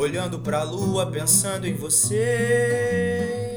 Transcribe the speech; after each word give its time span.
Olhando 0.00 0.38
pra 0.38 0.62
lua, 0.62 1.04
pensando 1.04 1.66
em 1.66 1.74
você. 1.74 3.54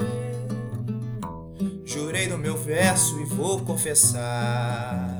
Jurei 1.86 2.28
no 2.28 2.38
meu 2.38 2.58
verso 2.58 3.18
e 3.22 3.24
vou 3.24 3.62
confessar. 3.62 5.20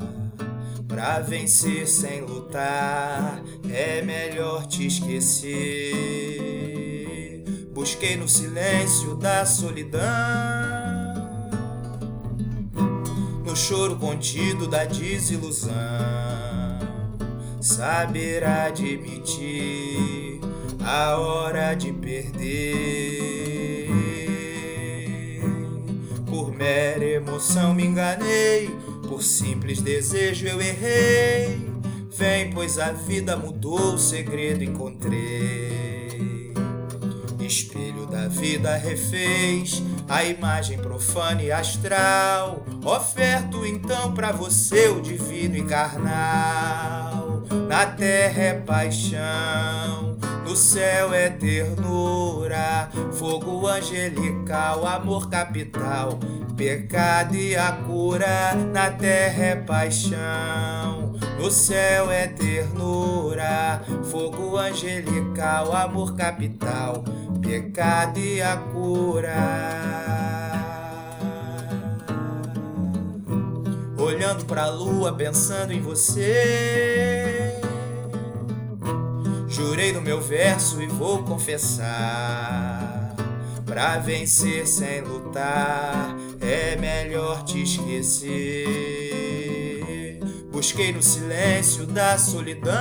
Pra 0.86 1.22
vencer 1.22 1.88
sem 1.88 2.20
lutar, 2.20 3.42
é 3.74 4.02
melhor 4.02 4.68
te 4.68 4.86
esquecer. 4.86 5.94
Busquei 7.74 8.18
no 8.18 8.28
silêncio 8.28 9.16
da 9.16 9.46
solidão, 9.46 10.04
no 13.46 13.56
choro 13.56 13.96
contido 13.96 14.68
da 14.68 14.84
desilusão, 14.84 15.72
saber 17.62 18.44
admitir 18.44 20.24
a 20.84 21.18
hora 21.18 21.74
de 21.74 21.92
perder. 21.92 23.90
Por 26.28 26.52
mera 26.52 27.06
emoção 27.06 27.74
me 27.74 27.86
enganei, 27.86 28.70
por 29.08 29.24
simples 29.24 29.82
desejo 29.82 30.48
eu 30.48 30.62
errei. 30.62 31.74
Vem, 32.12 32.52
pois 32.52 32.78
a 32.78 32.92
vida 32.92 33.36
mudou, 33.36 33.96
o 33.96 33.98
segredo 33.98 34.64
encontrei. 34.64 36.54
Espelho 37.40 38.06
da 38.06 38.28
vida 38.28 38.76
refez 38.76 39.82
a 40.08 40.24
imagem 40.24 40.78
profana 40.78 41.42
e 41.42 41.52
astral. 41.52 42.66
Oferto 42.86 43.66
então 43.66 44.14
para 44.14 44.32
você 44.32 44.88
o 44.88 45.02
divino 45.02 45.58
e 45.58 45.64
carnal. 45.64 47.44
Na 47.68 47.86
terra 47.86 48.42
é 48.42 48.54
paixão, 48.54 50.18
no 50.44 50.56
céu 50.56 51.14
é 51.14 51.30
ternura, 51.30 52.90
fogo 53.14 53.68
angelical, 53.68 54.86
amor 54.86 55.30
capital, 55.30 56.20
pecado 56.56 57.36
e 57.36 57.56
a 57.56 57.72
cura. 57.72 58.54
Na 58.72 58.92
terra 58.92 59.44
é 59.44 59.56
paixão, 59.56 61.14
no 61.40 61.50
céu 61.50 62.12
é 62.12 62.28
ternura, 62.28 63.82
fogo 64.04 64.58
angelical, 64.58 65.74
amor 65.76 66.16
capital, 66.16 67.04
pecado 67.42 68.20
e 68.20 68.42
a 68.42 68.58
cura. 68.58 69.74
Olhando 73.98 74.46
pra 74.46 74.68
lua, 74.70 75.14
pensando 75.14 75.72
em 75.72 75.82
você. 75.82 77.63
Jurei 79.54 79.94
no 79.94 80.02
meu 80.02 80.20
verso 80.20 80.82
e 80.82 80.88
vou 80.88 81.22
confessar. 81.24 83.16
Pra 83.64 84.00
vencer 84.00 84.66
sem 84.66 85.02
lutar, 85.02 86.18
é 86.42 86.76
melhor 86.76 87.44
te 87.44 87.62
esquecer. 87.62 88.32
Busquei 90.52 90.92
no 90.92 91.04
silêncio 91.04 91.86
da 91.86 92.18
solidão, 92.18 92.74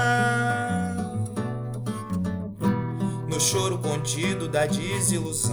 no 3.29 3.39
choro 3.39 3.77
contido 3.77 4.49
da 4.49 4.65
desilusão. 4.65 5.53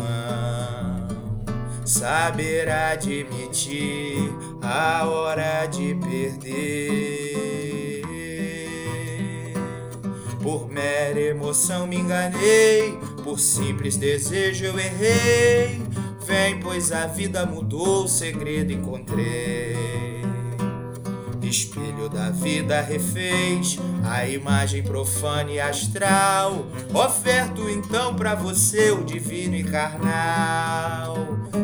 Saber 1.83 2.69
admitir 2.69 4.31
a 4.61 5.05
hora 5.05 5.65
de 5.65 5.95
perder. 5.95 7.88
Por 10.49 10.67
mera 10.67 11.19
emoção 11.19 11.85
me 11.85 11.95
enganei, 11.95 12.97
por 13.23 13.39
simples 13.39 13.97
desejo 13.97 14.65
eu 14.65 14.79
errei. 14.79 15.79
Vem, 16.25 16.59
pois 16.59 16.91
a 16.91 17.05
vida 17.05 17.45
mudou, 17.45 18.05
o 18.05 18.07
segredo 18.07 18.73
encontrei. 18.73 19.77
Espelho 21.43 22.09
da 22.09 22.31
vida 22.31 22.81
refez 22.81 23.77
a 24.03 24.27
imagem 24.27 24.81
profana 24.81 25.51
e 25.51 25.59
astral. 25.59 26.65
Oferto 26.95 27.69
então 27.69 28.15
para 28.15 28.33
você 28.33 28.89
o 28.89 29.03
divino 29.03 29.55
e 29.55 29.63
carnal. 29.63 31.15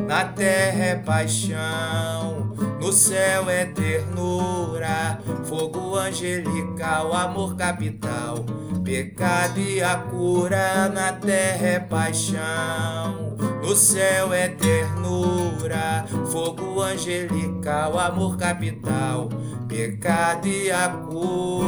Na 0.08 0.26
terra 0.26 0.84
é 0.84 0.96
paixão, 0.96 2.54
no 2.80 2.94
céu 2.94 3.50
é 3.50 3.66
ternura, 3.66 5.20
fogo 5.46 5.96
angelical, 5.96 7.16
amor 7.16 7.56
capital. 7.56 8.46
Pecado 8.86 9.60
e 9.60 9.82
a 9.82 9.98
cura 9.98 10.88
na 10.90 11.12
terra 11.12 11.66
é 11.66 11.80
paixão, 11.80 13.36
no 13.60 13.76
céu 13.76 14.32
é 14.32 14.48
ternura, 14.48 16.06
fogo 16.32 16.80
angelical, 16.80 17.98
amor 17.98 18.38
capital. 18.38 19.30
Pecado 19.68 20.48
e 20.48 20.72
a 20.72 20.88
cura. 20.88 21.66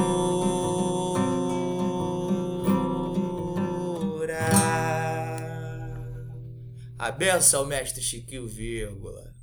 A 7.00 7.12
benção, 7.12 7.66
mestre 7.66 8.04
Chiquinho, 8.04 8.48
vírgula. 8.48 9.37